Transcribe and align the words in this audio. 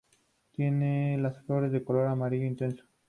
Tiene 0.51 1.15
las 1.19 1.37
flores 1.43 1.71
de 1.71 1.83
color 1.83 2.07
amarillo 2.07 2.47
intenso. 2.47 2.85